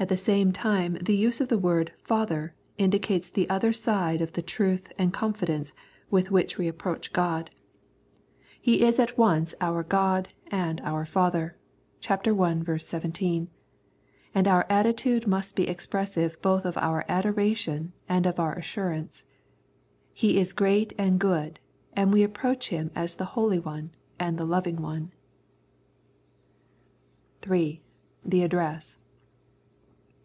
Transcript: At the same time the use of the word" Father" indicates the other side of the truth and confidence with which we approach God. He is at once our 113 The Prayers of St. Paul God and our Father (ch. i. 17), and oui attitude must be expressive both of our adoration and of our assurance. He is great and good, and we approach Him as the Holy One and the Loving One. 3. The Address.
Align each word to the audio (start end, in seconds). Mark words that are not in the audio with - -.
At 0.00 0.08
the 0.08 0.16
same 0.16 0.52
time 0.52 0.92
the 1.02 1.16
use 1.16 1.40
of 1.40 1.48
the 1.48 1.58
word" 1.58 1.92
Father" 2.04 2.54
indicates 2.78 3.28
the 3.28 3.50
other 3.50 3.72
side 3.72 4.20
of 4.20 4.34
the 4.34 4.42
truth 4.42 4.92
and 4.96 5.12
confidence 5.12 5.72
with 6.08 6.30
which 6.30 6.56
we 6.56 6.68
approach 6.68 7.12
God. 7.12 7.50
He 8.62 8.82
is 8.86 9.00
at 9.00 9.18
once 9.18 9.56
our 9.60 9.82
113 9.82 9.86
The 9.90 9.90
Prayers 9.90 10.28
of 10.28 10.50
St. 10.52 10.52
Paul 10.52 10.60
God 10.60 10.68
and 10.80 10.94
our 10.94 11.04
Father 11.04 11.56
(ch. 12.00 12.10
i. 12.28 12.76
17), 12.76 13.48
and 14.36 14.46
oui 14.46 14.62
attitude 14.70 15.26
must 15.26 15.56
be 15.56 15.66
expressive 15.66 16.40
both 16.40 16.64
of 16.64 16.78
our 16.78 17.04
adoration 17.08 17.92
and 18.08 18.24
of 18.24 18.38
our 18.38 18.54
assurance. 18.54 19.24
He 20.12 20.38
is 20.38 20.52
great 20.52 20.92
and 20.96 21.18
good, 21.18 21.58
and 21.94 22.12
we 22.12 22.22
approach 22.22 22.68
Him 22.68 22.92
as 22.94 23.16
the 23.16 23.24
Holy 23.34 23.58
One 23.58 23.90
and 24.16 24.38
the 24.38 24.44
Loving 24.46 24.80
One. 24.80 25.10
3. 27.42 27.82
The 28.24 28.44
Address. 28.44 28.96